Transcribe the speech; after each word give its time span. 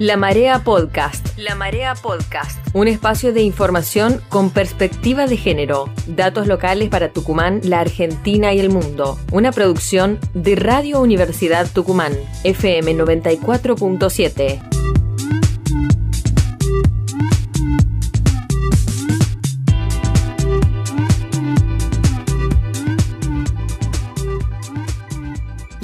La 0.00 0.16
Marea 0.16 0.64
Podcast. 0.64 1.36
La 1.36 1.54
Marea 1.54 1.94
Podcast. 1.94 2.58
Un 2.72 2.88
espacio 2.88 3.34
de 3.34 3.42
información 3.42 4.22
con 4.30 4.48
perspectiva 4.48 5.26
de 5.26 5.36
género. 5.36 5.90
Datos 6.06 6.46
locales 6.46 6.88
para 6.88 7.12
Tucumán, 7.12 7.60
la 7.64 7.80
Argentina 7.80 8.54
y 8.54 8.60
el 8.60 8.70
mundo. 8.70 9.18
Una 9.30 9.52
producción 9.52 10.18
de 10.32 10.56
Radio 10.56 11.02
Universidad 11.02 11.70
Tucumán. 11.70 12.14
FM 12.44 12.94
94.7. 12.94 14.79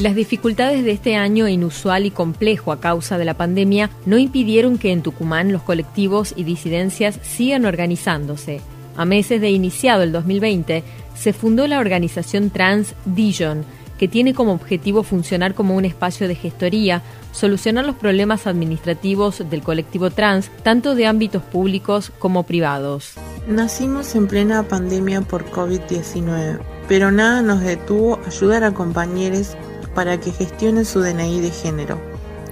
Las 0.06 0.14
dificultades 0.14 0.84
de 0.84 0.92
este 0.92 1.16
año 1.16 1.48
inusual 1.48 2.06
y 2.06 2.12
complejo 2.12 2.70
a 2.70 2.78
causa 2.78 3.18
de 3.18 3.24
la 3.24 3.34
pandemia 3.34 3.90
no 4.06 4.18
impidieron 4.18 4.78
que 4.78 4.92
en 4.92 5.02
Tucumán 5.02 5.50
los 5.50 5.62
colectivos 5.62 6.32
y 6.36 6.44
disidencias 6.44 7.18
sigan 7.22 7.64
organizándose. 7.64 8.60
A 8.96 9.04
meses 9.04 9.40
de 9.40 9.50
iniciado 9.50 10.04
el 10.04 10.12
2020, 10.12 10.84
se 11.16 11.32
fundó 11.32 11.66
la 11.66 11.80
organización 11.80 12.50
trans 12.50 12.94
Dijon, 13.04 13.64
que 13.98 14.06
tiene 14.06 14.32
como 14.32 14.52
objetivo 14.52 15.02
funcionar 15.02 15.54
como 15.54 15.74
un 15.74 15.84
espacio 15.84 16.28
de 16.28 16.36
gestoría, 16.36 17.02
solucionar 17.32 17.84
los 17.84 17.96
problemas 17.96 18.46
administrativos 18.46 19.42
del 19.50 19.62
colectivo 19.62 20.10
trans, 20.10 20.52
tanto 20.62 20.94
de 20.94 21.08
ámbitos 21.08 21.42
públicos 21.42 22.12
como 22.20 22.44
privados. 22.44 23.14
Nacimos 23.48 24.14
en 24.14 24.28
plena 24.28 24.62
pandemia 24.62 25.22
por 25.22 25.50
COVID-19, 25.50 26.60
pero 26.86 27.10
nada 27.10 27.42
nos 27.42 27.60
detuvo 27.60 28.20
ayudar 28.24 28.62
a 28.62 28.72
compañeros 28.72 29.56
para 29.96 30.20
que 30.20 30.30
gestionen 30.30 30.84
su 30.84 31.00
DNI 31.00 31.40
de 31.40 31.50
género. 31.50 31.98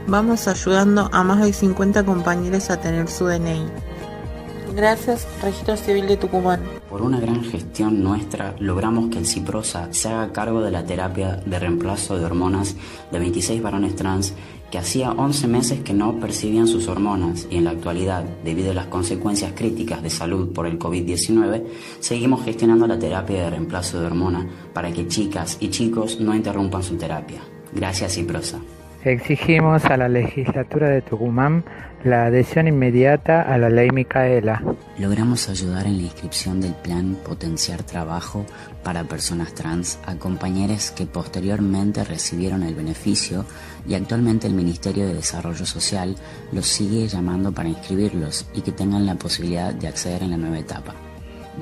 Vamos 0.09 0.49
ayudando 0.49 1.09
a 1.13 1.23
más 1.23 1.41
de 1.41 1.53
50 1.53 2.03
compañeros 2.05 2.71
a 2.71 2.81
tener 2.81 3.07
su 3.09 3.27
DNI. 3.27 3.67
Gracias, 4.75 5.27
Registro 5.41 5.77
Civil 5.77 6.09
de 6.09 6.17
Tucumán. 6.17 6.61
Por 6.91 7.03
una 7.03 7.21
gran 7.21 7.45
gestión 7.45 8.03
nuestra, 8.03 8.57
logramos 8.59 9.09
que 9.09 9.19
el 9.19 9.27
CIPROSA 9.27 9.93
se 9.93 10.09
haga 10.09 10.33
cargo 10.33 10.61
de 10.63 10.73
la 10.73 10.85
terapia 10.85 11.37
de 11.47 11.59
reemplazo 11.61 12.19
de 12.19 12.25
hormonas 12.25 12.75
de 13.13 13.19
26 13.21 13.63
varones 13.63 13.95
trans 13.95 14.35
que 14.73 14.79
hacía 14.79 15.13
11 15.13 15.47
meses 15.47 15.81
que 15.81 15.93
no 15.93 16.19
percibían 16.19 16.67
sus 16.67 16.89
hormonas 16.89 17.47
y 17.49 17.59
en 17.59 17.65
la 17.65 17.71
actualidad, 17.71 18.25
debido 18.45 18.73
a 18.73 18.75
las 18.75 18.87
consecuencias 18.87 19.53
críticas 19.55 20.03
de 20.03 20.11
salud 20.11 20.53
por 20.53 20.67
el 20.67 20.77
COVID-19, 20.77 21.65
seguimos 22.01 22.45
gestionando 22.45 22.89
la 22.89 22.99
terapia 22.99 23.45
de 23.45 23.51
reemplazo 23.51 24.01
de 24.01 24.07
hormona 24.07 24.49
para 24.73 24.93
que 24.93 25.07
chicas 25.07 25.57
y 25.61 25.69
chicos 25.69 26.19
no 26.19 26.35
interrumpan 26.35 26.83
su 26.83 26.97
terapia. 26.97 27.41
Gracias, 27.73 28.15
Ciprosa. 28.15 28.59
Exigimos 29.05 29.85
a 29.85 29.99
la 29.99 30.09
legislatura 30.09 30.89
de 30.89 31.03
Tucumán 31.03 31.63
la 32.05 32.25
adhesión 32.25 32.69
inmediata 32.69 33.43
a 33.43 33.59
la 33.59 33.69
ley 33.69 33.91
Micaela. 33.91 34.63
Logramos 34.99 35.51
ayudar 35.51 35.87
en 35.87 35.99
la 35.99 36.05
inscripción 36.05 36.59
del 36.59 36.73
plan 36.73 37.15
Potenciar 37.23 37.83
Trabajo 37.83 38.47
para 38.83 39.05
Personas 39.05 39.53
Trans 39.53 39.99
a 40.07 40.15
compañeros 40.17 40.91
que 40.91 41.05
posteriormente 41.05 42.03
recibieron 42.03 42.63
el 42.63 42.75
beneficio 42.75 43.45
y 43.87 43.95
actualmente 43.95 44.47
el 44.47 44.55
Ministerio 44.55 45.07
de 45.07 45.15
Desarrollo 45.15 45.67
Social 45.67 46.17
los 46.53 46.67
sigue 46.67 47.07
llamando 47.07 47.53
para 47.53 47.69
inscribirlos 47.69 48.47
y 48.55 48.63
que 48.63 48.73
tengan 48.73 49.05
la 49.05 49.17
posibilidad 49.17 49.75
de 49.75 49.89
acceder 49.89 50.23
en 50.23 50.31
la 50.31 50.39
nueva 50.39 50.59
etapa. 50.59 50.95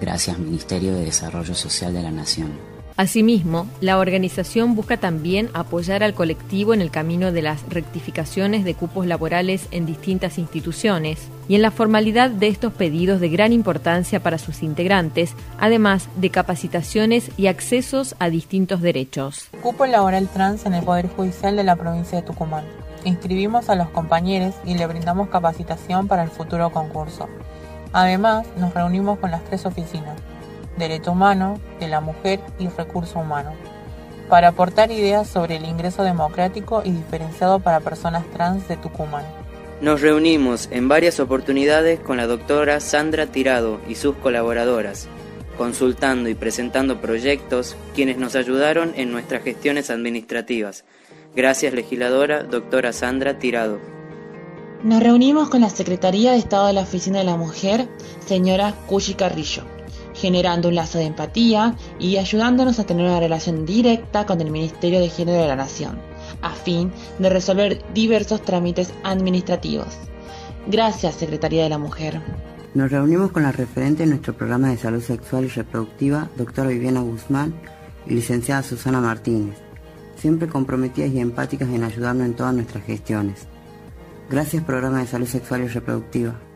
Gracias 0.00 0.38
Ministerio 0.38 0.94
de 0.94 1.06
Desarrollo 1.06 1.54
Social 1.56 1.92
de 1.92 2.02
la 2.02 2.12
Nación. 2.12 2.71
Asimismo, 2.96 3.66
la 3.80 3.98
organización 3.98 4.74
busca 4.74 4.98
también 4.98 5.48
apoyar 5.54 6.02
al 6.02 6.14
colectivo 6.14 6.74
en 6.74 6.82
el 6.82 6.90
camino 6.90 7.32
de 7.32 7.42
las 7.42 7.62
rectificaciones 7.68 8.64
de 8.64 8.74
cupos 8.74 9.06
laborales 9.06 9.66
en 9.70 9.86
distintas 9.86 10.38
instituciones 10.38 11.28
y 11.48 11.54
en 11.54 11.62
la 11.62 11.70
formalidad 11.70 12.30
de 12.30 12.48
estos 12.48 12.72
pedidos 12.72 13.20
de 13.20 13.30
gran 13.30 13.52
importancia 13.52 14.22
para 14.22 14.38
sus 14.38 14.62
integrantes, 14.62 15.34
además 15.58 16.08
de 16.16 16.30
capacitaciones 16.30 17.30
y 17.38 17.46
accesos 17.46 18.14
a 18.18 18.28
distintos 18.28 18.82
derechos. 18.82 19.48
Cupo 19.62 19.86
laboral 19.86 20.28
trans 20.28 20.66
en 20.66 20.74
el 20.74 20.84
Poder 20.84 21.08
Judicial 21.08 21.56
de 21.56 21.64
la 21.64 21.76
provincia 21.76 22.20
de 22.20 22.26
Tucumán. 22.26 22.64
Inscribimos 23.04 23.68
a 23.70 23.74
los 23.74 23.88
compañeros 23.88 24.54
y 24.64 24.76
le 24.76 24.86
brindamos 24.86 25.28
capacitación 25.28 26.08
para 26.08 26.22
el 26.22 26.30
futuro 26.30 26.70
concurso. 26.70 27.28
Además, 27.92 28.46
nos 28.58 28.72
reunimos 28.74 29.18
con 29.18 29.30
las 29.30 29.42
tres 29.44 29.66
oficinas 29.66 30.16
Derecho 30.76 31.12
Humano, 31.12 31.60
de 31.80 31.88
la 31.88 32.00
Mujer 32.00 32.40
y 32.58 32.68
Recurso 32.68 33.18
Humano, 33.18 33.52
para 34.28 34.48
aportar 34.48 34.90
ideas 34.90 35.28
sobre 35.28 35.56
el 35.56 35.64
ingreso 35.64 36.02
democrático 36.02 36.82
y 36.84 36.90
diferenciado 36.90 37.60
para 37.60 37.80
personas 37.80 38.24
trans 38.32 38.66
de 38.68 38.76
Tucumán. 38.76 39.24
Nos 39.80 40.00
reunimos 40.00 40.68
en 40.70 40.88
varias 40.88 41.18
oportunidades 41.20 42.00
con 42.00 42.16
la 42.16 42.26
doctora 42.26 42.80
Sandra 42.80 43.26
Tirado 43.26 43.80
y 43.88 43.96
sus 43.96 44.14
colaboradoras, 44.16 45.08
consultando 45.58 46.28
y 46.28 46.34
presentando 46.34 47.00
proyectos 47.00 47.76
quienes 47.94 48.16
nos 48.16 48.36
ayudaron 48.36 48.92
en 48.96 49.10
nuestras 49.10 49.42
gestiones 49.42 49.90
administrativas. 49.90 50.84
Gracias 51.34 51.74
legisladora 51.74 52.44
doctora 52.44 52.92
Sandra 52.92 53.38
Tirado. 53.38 53.80
Nos 54.84 55.02
reunimos 55.02 55.48
con 55.48 55.60
la 55.60 55.70
Secretaría 55.70 56.32
de 56.32 56.38
Estado 56.38 56.68
de 56.68 56.72
la 56.74 56.82
Oficina 56.82 57.18
de 57.18 57.24
la 57.24 57.36
Mujer, 57.36 57.88
señora 58.26 58.74
Cushi 58.86 59.14
Carrillo 59.14 59.71
generando 60.22 60.68
un 60.68 60.76
lazo 60.76 60.98
de 60.98 61.06
empatía 61.06 61.74
y 61.98 62.16
ayudándonos 62.16 62.78
a 62.78 62.84
tener 62.84 63.04
una 63.04 63.18
relación 63.18 63.66
directa 63.66 64.24
con 64.24 64.40
el 64.40 64.52
Ministerio 64.52 65.00
de 65.00 65.08
Género 65.08 65.42
de 65.42 65.48
la 65.48 65.56
Nación, 65.56 65.98
a 66.42 66.50
fin 66.50 66.92
de 67.18 67.28
resolver 67.28 67.82
diversos 67.92 68.40
trámites 68.42 68.94
administrativos. 69.02 69.88
Gracias, 70.68 71.16
Secretaría 71.16 71.64
de 71.64 71.70
la 71.70 71.78
Mujer. 71.78 72.20
Nos 72.72 72.92
reunimos 72.92 73.32
con 73.32 73.42
la 73.42 73.50
referente 73.50 74.04
de 74.04 74.10
nuestro 74.10 74.34
programa 74.34 74.68
de 74.68 74.76
salud 74.76 75.02
sexual 75.02 75.44
y 75.44 75.48
reproductiva, 75.48 76.28
doctora 76.36 76.68
Viviana 76.68 77.00
Guzmán 77.00 77.52
y 78.06 78.14
licenciada 78.14 78.62
Susana 78.62 79.00
Martínez, 79.00 79.56
siempre 80.14 80.46
comprometidas 80.46 81.10
y 81.10 81.18
empáticas 81.18 81.68
en 81.68 81.82
ayudarnos 81.82 82.26
en 82.26 82.34
todas 82.34 82.54
nuestras 82.54 82.84
gestiones. 82.84 83.48
Gracias, 84.30 84.62
Programa 84.62 85.00
de 85.00 85.08
Salud 85.08 85.26
Sexual 85.26 85.64
y 85.64 85.66
Reproductiva. 85.66 86.51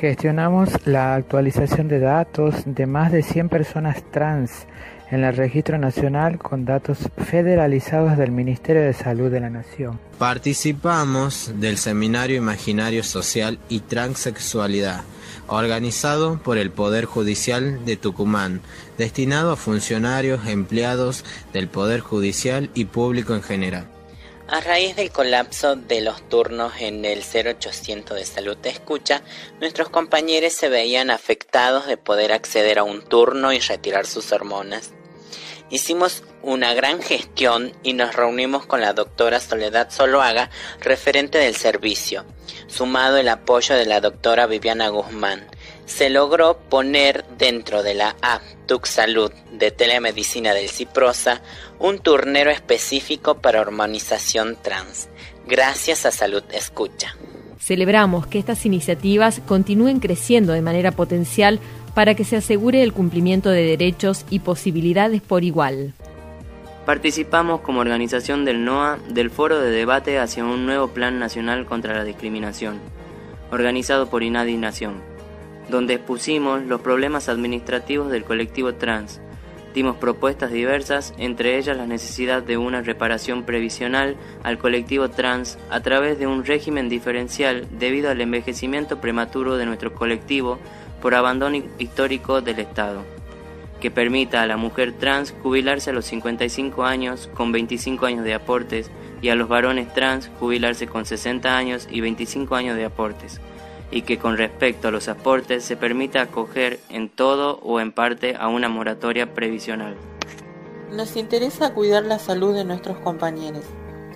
Gestionamos 0.00 0.70
la 0.84 1.16
actualización 1.16 1.88
de 1.88 1.98
datos 1.98 2.54
de 2.66 2.86
más 2.86 3.10
de 3.10 3.24
100 3.24 3.48
personas 3.48 4.04
trans 4.12 4.68
en 5.10 5.24
el 5.24 5.34
Registro 5.34 5.76
Nacional 5.76 6.38
con 6.38 6.64
datos 6.64 6.98
federalizados 7.16 8.16
del 8.16 8.30
Ministerio 8.30 8.82
de 8.82 8.92
Salud 8.92 9.28
de 9.28 9.40
la 9.40 9.50
Nación. 9.50 9.98
Participamos 10.16 11.50
del 11.56 11.78
Seminario 11.78 12.36
Imaginario 12.36 13.02
Social 13.02 13.58
y 13.68 13.80
Transexualidad, 13.80 15.02
organizado 15.48 16.40
por 16.44 16.58
el 16.58 16.70
Poder 16.70 17.04
Judicial 17.04 17.84
de 17.84 17.96
Tucumán, 17.96 18.60
destinado 18.98 19.50
a 19.50 19.56
funcionarios, 19.56 20.46
empleados 20.46 21.24
del 21.52 21.66
Poder 21.66 21.98
Judicial 21.98 22.70
y 22.72 22.84
público 22.84 23.34
en 23.34 23.42
general. 23.42 23.97
A 24.50 24.62
raíz 24.62 24.96
del 24.96 25.12
colapso 25.12 25.76
de 25.76 26.00
los 26.00 26.26
turnos 26.30 26.72
en 26.80 27.04
el 27.04 27.22
0800 27.22 28.16
de 28.16 28.24
salud 28.24 28.56
de 28.56 28.70
escucha, 28.70 29.22
nuestros 29.60 29.90
compañeros 29.90 30.54
se 30.54 30.70
veían 30.70 31.10
afectados 31.10 31.86
de 31.86 31.98
poder 31.98 32.32
acceder 32.32 32.78
a 32.78 32.82
un 32.82 33.02
turno 33.02 33.52
y 33.52 33.60
retirar 33.60 34.06
sus 34.06 34.32
hormonas. 34.32 34.94
Hicimos 35.68 36.22
una 36.40 36.72
gran 36.72 37.02
gestión 37.02 37.74
y 37.82 37.92
nos 37.92 38.16
reunimos 38.16 38.64
con 38.64 38.80
la 38.80 38.94
doctora 38.94 39.38
Soledad 39.38 39.90
Soloaga, 39.90 40.48
referente 40.80 41.36
del 41.36 41.54
servicio, 41.54 42.24
sumado 42.68 43.18
el 43.18 43.28
apoyo 43.28 43.74
de 43.74 43.84
la 43.84 44.00
doctora 44.00 44.46
Viviana 44.46 44.88
Guzmán 44.88 45.46
se 45.88 46.10
logró 46.10 46.58
poner 46.68 47.24
dentro 47.38 47.82
de 47.82 47.94
la 47.94 48.14
app 48.20 48.42
Salud 48.84 49.32
de 49.50 49.70
telemedicina 49.70 50.52
del 50.52 50.68
Ciprosa 50.68 51.40
un 51.78 51.98
turnero 51.98 52.50
específico 52.50 53.36
para 53.38 53.62
hormonización 53.62 54.58
trans, 54.60 55.08
gracias 55.46 56.04
a 56.04 56.10
Salud 56.10 56.42
Escucha. 56.52 57.16
Celebramos 57.58 58.26
que 58.26 58.38
estas 58.38 58.66
iniciativas 58.66 59.40
continúen 59.46 60.00
creciendo 60.00 60.52
de 60.52 60.60
manera 60.60 60.92
potencial 60.92 61.60
para 61.94 62.14
que 62.14 62.24
se 62.24 62.36
asegure 62.36 62.82
el 62.82 62.92
cumplimiento 62.92 63.48
de 63.48 63.62
derechos 63.62 64.26
y 64.28 64.40
posibilidades 64.40 65.22
por 65.22 65.42
igual. 65.44 65.94
Participamos 66.84 67.62
como 67.62 67.80
organización 67.80 68.44
del 68.44 68.66
NOA 68.66 68.98
del 69.08 69.30
foro 69.30 69.58
de 69.58 69.70
debate 69.70 70.18
hacia 70.18 70.44
un 70.44 70.66
nuevo 70.66 70.88
Plan 70.88 71.18
Nacional 71.18 71.64
contra 71.64 71.94
la 71.94 72.04
Discriminación, 72.04 72.78
organizado 73.50 74.10
por 74.10 74.22
INADI 74.22 74.58
Nación 74.58 75.07
donde 75.68 75.94
expusimos 75.94 76.62
los 76.62 76.80
problemas 76.80 77.28
administrativos 77.28 78.10
del 78.10 78.24
colectivo 78.24 78.74
trans. 78.74 79.20
Dimos 79.74 79.96
propuestas 79.96 80.50
diversas, 80.50 81.14
entre 81.18 81.58
ellas 81.58 81.76
la 81.76 81.86
necesidad 81.86 82.42
de 82.42 82.56
una 82.56 82.82
reparación 82.82 83.44
previsional 83.44 84.16
al 84.42 84.58
colectivo 84.58 85.10
trans 85.10 85.58
a 85.70 85.80
través 85.80 86.18
de 86.18 86.26
un 86.26 86.44
régimen 86.44 86.88
diferencial 86.88 87.66
debido 87.78 88.10
al 88.10 88.20
envejecimiento 88.20 89.00
prematuro 89.00 89.56
de 89.56 89.66
nuestro 89.66 89.94
colectivo 89.94 90.58
por 91.02 91.14
abandono 91.14 91.62
histórico 91.78 92.40
del 92.40 92.58
Estado. 92.60 93.04
que 93.80 93.92
permita 93.92 94.42
a 94.42 94.46
la 94.48 94.56
mujer 94.56 94.94
trans 94.98 95.32
jubilarse 95.40 95.90
a 95.90 95.92
los 95.92 96.04
55 96.06 96.82
años 96.82 97.30
con 97.32 97.52
25 97.52 98.06
años 98.06 98.24
de 98.24 98.34
aportes 98.34 98.90
y 99.22 99.28
a 99.28 99.36
los 99.36 99.48
varones 99.48 99.94
trans 99.94 100.30
jubilarse 100.40 100.88
con 100.88 101.04
60 101.04 101.56
años 101.56 101.86
y 101.88 102.00
25 102.00 102.56
años 102.56 102.76
de 102.76 102.84
aportes, 102.84 103.40
y 103.90 104.02
que 104.02 104.18
con 104.18 104.36
respecto 104.36 104.88
a 104.88 104.90
los 104.90 105.08
aportes 105.08 105.64
se 105.64 105.76
permita 105.76 106.22
acoger 106.22 106.80
en 106.88 107.08
todo 107.08 107.58
o 107.62 107.80
en 107.80 107.92
parte 107.92 108.36
a 108.38 108.48
una 108.48 108.68
moratoria 108.68 109.34
previsional. 109.34 109.96
Nos 110.92 111.16
interesa 111.16 111.74
cuidar 111.74 112.04
la 112.04 112.18
salud 112.18 112.54
de 112.54 112.64
nuestros 112.64 112.98
compañeros. 112.98 113.64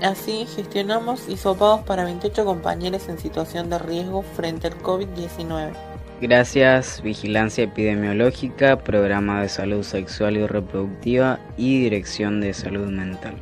Así, 0.03 0.47
gestionamos 0.47 1.29
hisopados 1.29 1.83
para 1.83 2.05
28 2.05 2.45
compañeros 2.45 3.09
en 3.09 3.19
situación 3.19 3.71
de 3.71 3.79
riesgo 3.79 4.23
frente 4.23 4.67
al 4.67 4.79
COVID-19. 4.79 5.73
Gracias, 6.21 7.03
Vigilancia 7.03 7.65
Epidemiológica, 7.65 8.79
Programa 8.79 9.43
de 9.43 9.49
Salud 9.49 9.83
Sexual 9.83 10.37
y 10.37 10.47
Reproductiva 10.47 11.41
y 11.57 11.83
Dirección 11.83 12.41
de 12.41 12.55
Salud 12.55 12.89
Mental. 12.89 13.35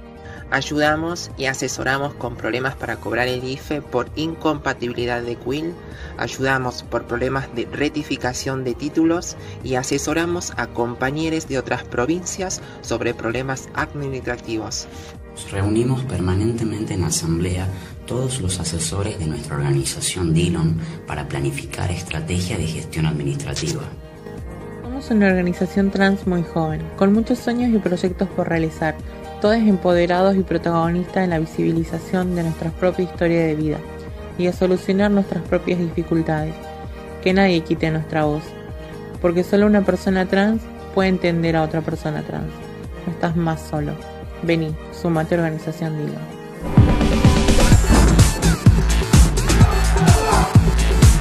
Ayudamos 0.50 1.30
y 1.38 1.44
asesoramos 1.44 2.14
con 2.14 2.34
problemas 2.34 2.74
para 2.74 2.96
cobrar 2.96 3.28
el 3.28 3.44
IFE 3.44 3.82
por 3.82 4.10
incompatibilidad 4.16 5.22
de 5.22 5.36
CUIL, 5.36 5.74
ayudamos 6.18 6.82
por 6.82 7.04
problemas 7.04 7.54
de 7.54 7.66
retificación 7.66 8.64
de 8.64 8.74
títulos 8.74 9.36
y 9.62 9.76
asesoramos 9.76 10.52
a 10.56 10.66
compañeros 10.66 11.46
de 11.46 11.58
otras 11.58 11.84
provincias 11.84 12.60
sobre 12.80 13.14
problemas 13.14 13.68
administrativos. 13.74 14.88
Nos 15.34 15.52
reunimos 15.52 16.02
permanentemente 16.02 16.94
en 16.94 17.04
asamblea 17.04 17.68
todos 18.06 18.40
los 18.40 18.58
asesores 18.58 19.20
de 19.20 19.26
nuestra 19.26 19.54
organización 19.54 20.34
Dillon 20.34 20.80
para 21.06 21.28
planificar 21.28 21.92
estrategia 21.92 22.58
de 22.58 22.66
gestión 22.66 23.06
administrativa. 23.06 23.82
Somos 24.82 25.10
una 25.12 25.28
organización 25.28 25.92
trans 25.92 26.26
muy 26.26 26.42
joven, 26.42 26.82
con 26.96 27.12
muchos 27.12 27.38
sueños 27.38 27.72
y 27.72 27.78
proyectos 27.78 28.28
por 28.30 28.48
realizar 28.48 28.96
todos 29.40 29.56
empoderados 29.56 30.36
y 30.36 30.42
protagonistas 30.42 31.24
en 31.24 31.30
la 31.30 31.38
visibilización 31.38 32.34
de 32.34 32.42
nuestra 32.42 32.70
propia 32.70 33.04
historia 33.04 33.46
de 33.46 33.54
vida 33.54 33.78
y 34.38 34.46
a 34.46 34.52
solucionar 34.52 35.10
nuestras 35.10 35.42
propias 35.44 35.78
dificultades. 35.78 36.54
Que 37.22 37.32
nadie 37.32 37.60
quite 37.62 37.90
nuestra 37.90 38.24
voz, 38.24 38.42
porque 39.20 39.44
solo 39.44 39.66
una 39.66 39.82
persona 39.82 40.26
trans 40.26 40.62
puede 40.94 41.10
entender 41.10 41.56
a 41.56 41.62
otra 41.62 41.82
persona 41.82 42.22
trans. 42.22 42.52
No 43.06 43.12
estás 43.12 43.36
más 43.36 43.60
solo. 43.60 43.92
Vení, 44.42 44.74
sumate 44.92 45.34
a 45.34 45.38
Organización 45.38 45.98
Dilo. 45.98 46.18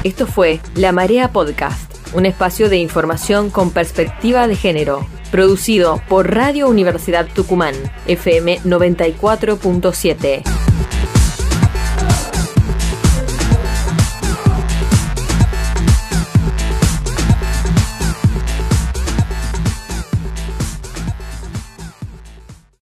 Esto 0.04 0.26
fue 0.26 0.62
La 0.76 0.94
Marea 0.94 1.34
Podcast, 1.34 1.94
un 2.14 2.26
espacio 2.26 2.70
de 2.70 2.78
información 2.78 3.50
con 3.50 3.72
perspectiva 3.72 4.48
de 4.48 4.56
género 4.56 5.19
producido 5.32 6.02
por 6.10 6.34
Radio 6.34 6.68
Universidad 6.68 7.28
Tucumán, 7.34 7.76
FM 8.08 8.60
94.7. 8.62 10.59